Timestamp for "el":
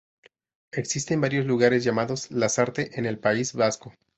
3.05-3.19